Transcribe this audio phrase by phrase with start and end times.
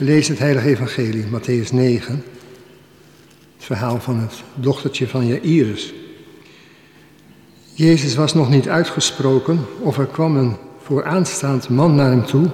[0.00, 2.24] We lezen het heilige evangelie, Matthäus 9.
[3.56, 5.92] Het verhaal van het dochtertje van Jairus.
[7.74, 12.46] Jezus was nog niet uitgesproken of er kwam een vooraanstaand man naar hem toe,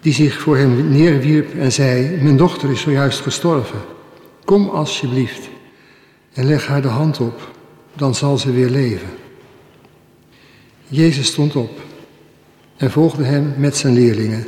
[0.00, 3.80] die zich voor hem neerwierp en zei, mijn dochter is zojuist gestorven,
[4.44, 5.48] kom alsjeblieft
[6.32, 7.50] en leg haar de hand op,
[7.94, 9.10] dan zal ze weer leven.
[10.86, 11.80] Jezus stond op
[12.76, 14.46] en volgde hem met zijn leerlingen.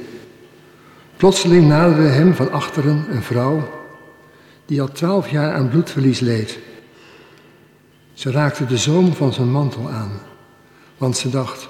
[1.21, 3.85] Plotseling naderde hem van achteren een vrouw
[4.67, 6.59] die al twaalf jaar aan bloedverlies leed.
[8.13, 10.11] Ze raakte de zoom van zijn mantel aan,
[10.99, 11.69] want ze dacht,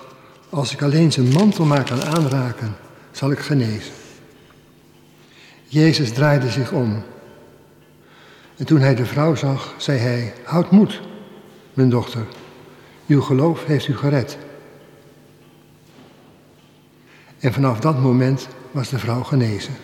[0.50, 2.76] als ik alleen zijn mantel maar kan aanraken,
[3.10, 3.92] zal ik genezen.
[5.64, 7.02] Jezus draaide zich om.
[8.56, 11.01] En toen hij de vrouw zag, zei hij, houd moed,
[11.74, 12.26] mijn dochter,
[13.06, 14.38] uw geloof heeft u gered.
[17.38, 19.74] En vanaf dat moment was de vrouw genezen.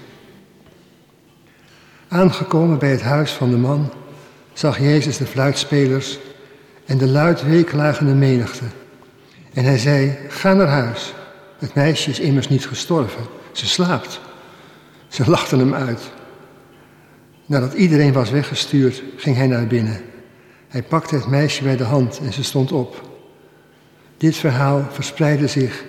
[2.08, 3.92] Aangekomen bij het huis van de man,
[4.52, 6.18] zag Jezus de fluitspelers
[6.84, 8.64] en de luid weeklagende menigte.
[9.52, 11.14] En hij zei, ga naar huis.
[11.58, 14.20] Het meisje is immers niet gestorven, ze slaapt.
[15.08, 16.10] Ze lachten hem uit.
[17.46, 20.00] Nadat iedereen was weggestuurd, ging hij naar binnen.
[20.68, 23.08] Hij pakte het meisje bij de hand en ze stond op.
[24.16, 25.84] Dit verhaal verspreidde zich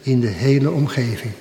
[0.00, 1.32] in de hele omgeving.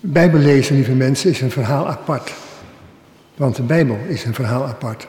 [0.00, 2.32] Bijbel lezen, lieve mensen, is een verhaal apart.
[3.36, 5.06] Want de Bijbel is een verhaal apart.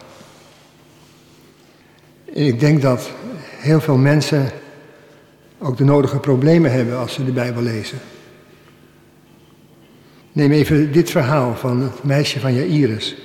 [2.34, 3.12] En ik denk dat
[3.58, 4.50] heel veel mensen
[5.58, 7.98] ook de nodige problemen hebben als ze de Bijbel lezen.
[10.32, 13.16] Neem even dit verhaal van het meisje van Jairus.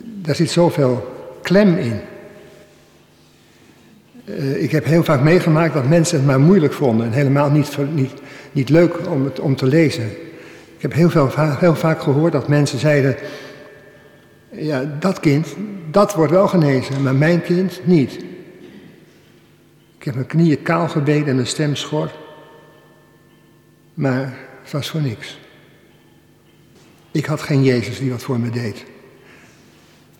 [0.00, 2.00] Daar zit zoveel klem in.
[4.24, 7.76] Uh, ik heb heel vaak meegemaakt dat mensen het maar moeilijk vonden en helemaal niet,
[7.94, 8.12] niet,
[8.52, 10.10] niet leuk om, het, om te lezen.
[10.76, 13.16] Ik heb heel, veel, heel vaak gehoord dat mensen zeiden,
[14.50, 15.56] ja, dat kind,
[15.90, 18.12] dat wordt wel genezen, maar mijn kind niet.
[19.98, 22.10] Ik heb mijn knieën kaal gebeden en mijn stem schor.
[23.94, 25.38] Maar het was voor niks.
[27.10, 28.84] Ik had geen Jezus die wat voor me deed.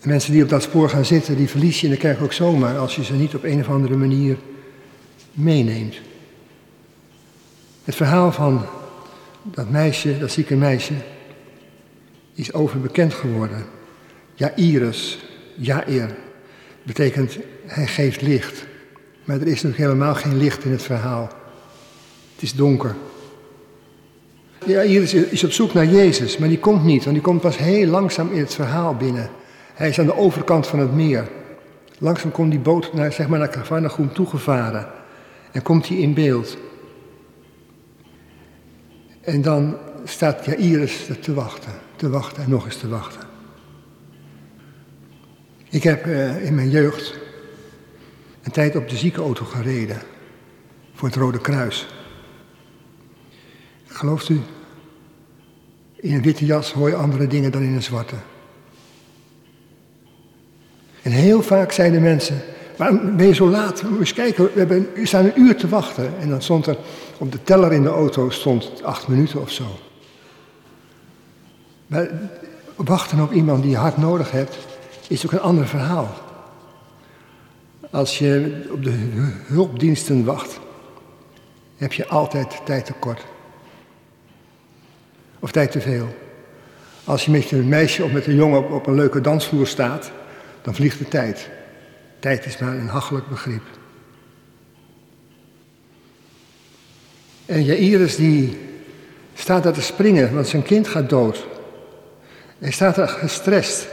[0.03, 2.79] Mensen die op dat spoor gaan zitten, die verlies je in de kerk ook zomaar
[2.79, 4.37] als je ze niet op een of andere manier
[5.33, 6.01] meeneemt.
[7.85, 8.67] Het verhaal van
[9.43, 10.95] dat meisje, dat zieke meisje,
[12.35, 13.65] is overbekend geworden.
[14.35, 15.19] Jairus,
[15.57, 16.15] Jair,
[16.83, 18.65] betekent hij geeft licht.
[19.25, 21.31] Maar er is natuurlijk helemaal geen licht in het verhaal.
[22.35, 22.95] Het is donker.
[24.67, 27.87] Jairus is op zoek naar Jezus, maar die komt niet, want die komt pas heel
[27.87, 29.31] langzaam in het verhaal binnen.
[29.75, 31.29] Hij is aan de overkant van het meer.
[31.99, 34.87] Langzaam komt die boot naar, zeg maar, naar Cavarnaum toegevaren.
[35.53, 36.57] En komt hij in beeld.
[39.21, 43.21] En dan staat Jairus te wachten, te wachten en nog eens te wachten.
[45.69, 47.19] Ik heb uh, in mijn jeugd
[48.43, 49.99] een tijd op de ziekenauto gereden
[50.95, 51.87] voor het Rode Kruis.
[53.87, 54.41] Gelooft u?
[55.95, 58.17] In een witte jas hoor je andere dingen dan in een zwarte.
[61.03, 62.41] En heel vaak zeiden mensen,
[62.77, 63.83] waarom ben je zo laat?
[63.83, 66.13] Moet eens kijken, we, hebben, we staan een uur te wachten.
[66.21, 66.77] En dan stond er
[67.19, 69.65] op de teller in de auto stond acht minuten of zo.
[71.87, 72.11] Maar
[72.77, 74.59] wachten op iemand die je hard nodig hebt,
[75.09, 76.11] is ook een ander verhaal.
[77.91, 78.95] Als je op de
[79.47, 80.61] hulpdiensten wacht,
[81.77, 83.25] heb je altijd tijd tekort.
[85.41, 86.07] Of tijd te veel.
[87.05, 90.13] Als je met een meisje of met een jongen op, op een leuke dansvloer staat,
[90.63, 91.51] dan vliegt de tijd.
[92.19, 93.63] Tijd is maar een hachelijk begrip.
[97.47, 98.59] En Jairus die
[99.35, 101.47] staat daar te springen, want zijn kind gaat dood.
[102.59, 103.89] Hij staat er gestrest.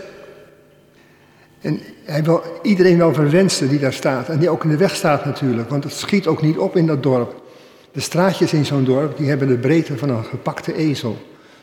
[1.62, 4.30] En hij wil iedereen wel verwensen die daar staat.
[4.30, 6.88] En die ook in de weg staat natuurlijk, want het schiet ook niet op in
[6.88, 7.42] dat dorp.
[7.92, 11.18] De straatjes in zo'n dorp, die hebben de breedte van een gepakte ezel.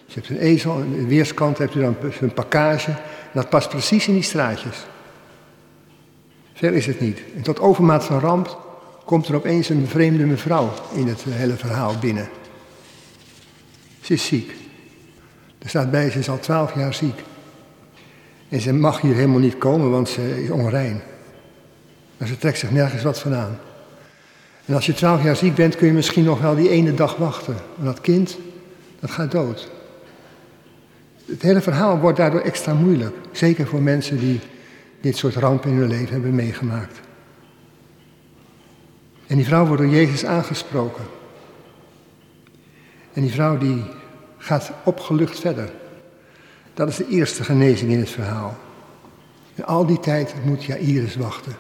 [0.05, 2.91] Dus je hebt een ezel, aan de weerskant hebt u dan een pakkage.
[2.91, 4.87] En dat past precies in die straatjes.
[6.57, 7.21] Ver is het niet.
[7.37, 8.59] En tot overmaat van ramp
[9.05, 12.29] komt er opeens een vreemde mevrouw in het hele verhaal binnen.
[14.01, 14.55] Ze is ziek.
[15.59, 17.23] Er staat bij, ze is al twaalf jaar ziek.
[18.49, 21.03] En ze mag hier helemaal niet komen, want ze is onrein.
[22.17, 23.59] Maar ze trekt zich nergens wat van aan.
[24.65, 27.17] En als je twaalf jaar ziek bent, kun je misschien nog wel die ene dag
[27.17, 27.57] wachten.
[27.75, 28.39] Maar dat kind,
[29.01, 29.71] dat gaat dood.
[31.27, 33.17] Het hele verhaal wordt daardoor extra moeilijk.
[33.33, 34.41] Zeker voor mensen die
[35.01, 37.01] dit soort rampen in hun leven hebben meegemaakt.
[39.27, 41.05] En die vrouw wordt door Jezus aangesproken.
[43.13, 43.83] En die vrouw die
[44.39, 45.73] gaat opgelucht verder.
[46.75, 48.57] Dat is de eerste genezing in het verhaal.
[49.55, 51.57] En al die tijd moet Jairus wachten.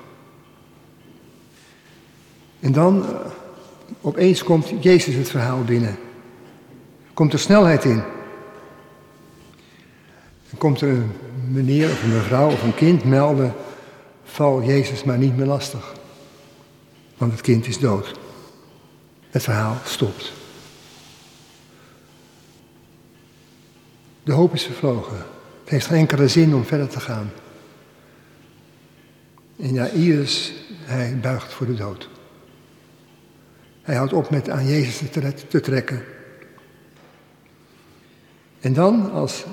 [2.61, 3.09] En dan, uh,
[4.01, 5.97] opeens komt Jezus het verhaal binnen.
[7.15, 8.03] Komt er snelheid in.
[10.51, 11.11] Dan komt er een
[11.53, 13.55] meneer of een mevrouw of een kind melden,
[14.25, 15.95] val Jezus maar niet meer lastig.
[17.17, 18.15] Want het kind is dood.
[19.31, 20.33] Het verhaal stopt.
[24.23, 25.17] De hoop is vervlogen.
[25.61, 27.31] Het heeft geen enkele zin om verder te gaan.
[29.57, 32.09] En Jairus, hij buigt voor de dood.
[33.83, 35.11] Hij houdt op met aan Jezus
[35.49, 36.05] te trekken.
[38.61, 39.45] En dan, als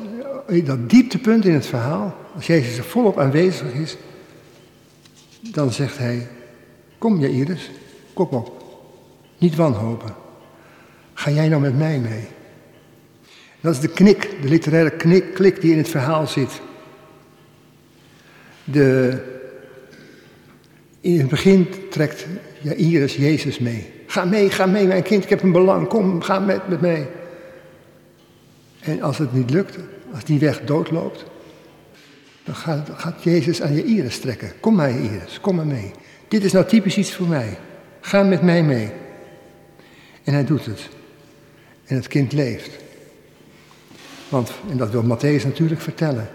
[0.63, 3.97] dat dieptepunt in het verhaal, als Jezus er volop aanwezig is,
[5.39, 6.27] dan zegt hij,
[6.97, 7.71] kom Jairus,
[8.13, 8.63] kom op.
[9.37, 10.15] Niet wanhopen.
[11.13, 12.27] Ga jij nou met mij mee?
[13.61, 16.61] Dat is de knik, de literaire knik, klik die in het verhaal zit.
[18.63, 19.17] De,
[20.99, 22.25] in het begin trekt
[22.61, 23.91] Jairus Jezus mee.
[24.07, 27.07] Ga mee, ga mee, mijn kind, ik heb een belang, kom, ga met, met mij.
[28.79, 29.77] En als het niet lukt,
[30.13, 31.25] als die weg doodloopt,
[32.43, 34.59] dan gaat, gaat Jezus aan je iris trekken.
[34.59, 35.91] Kom maar, iris, kom maar mee.
[36.27, 37.57] Dit is nou typisch iets voor mij.
[38.01, 38.91] Ga met mij mee.
[40.23, 40.89] En hij doet het.
[41.85, 42.69] En het kind leeft.
[44.29, 46.29] Want, en dat wil Matthäus natuurlijk vertellen.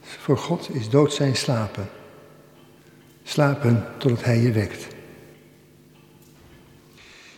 [0.00, 1.88] Voor God is dood zijn slapen.
[3.22, 4.86] Slapen totdat hij je wekt.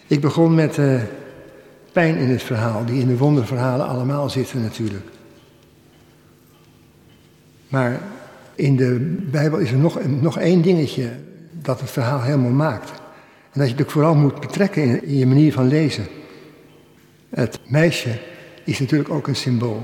[0.06, 1.02] Ik begon met uh,
[1.96, 5.06] pijn in het verhaal, die in de wonderverhalen allemaal zitten natuurlijk.
[7.68, 8.00] Maar
[8.54, 11.10] in de Bijbel is er nog, nog één dingetje
[11.52, 12.90] dat het verhaal helemaal maakt.
[13.52, 16.06] En dat je het vooral moet betrekken in, je manier van lezen.
[17.30, 18.18] Het meisje
[18.64, 19.82] is natuurlijk ook een symbool.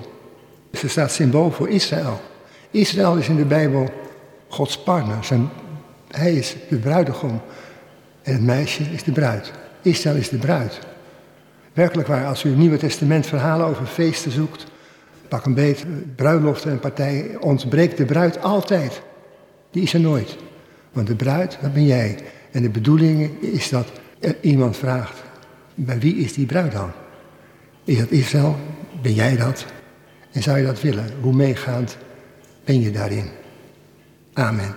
[0.72, 2.20] Ze staat symbool voor Israël.
[2.70, 3.90] Israël is in de Bijbel
[4.48, 5.48] Gods partner.
[6.08, 7.40] Hij is de bruidegom.
[8.22, 9.52] En het meisje is de bruid.
[9.82, 10.80] Israël is de bruid.
[11.72, 14.66] Werkelijk waar, als u het Nieuwe Testament verhalen over feesten zoekt,
[15.28, 15.84] pak een beet,
[16.16, 19.02] bruiloften en partij, ontbreekt de bruid altijd.
[19.70, 20.36] Die is er nooit.
[20.92, 22.18] Want de bruid, dat ben jij.
[22.50, 23.86] En de bedoeling is dat
[24.40, 25.22] iemand vraagt,
[25.74, 26.90] bij wie is die bruid dan?
[27.84, 28.56] Is dat Israël?
[29.02, 29.66] Ben jij dat?
[30.32, 31.10] En zou je dat willen?
[31.20, 31.96] Hoe meegaand
[32.64, 33.28] ben je daarin?
[34.32, 34.74] Amen.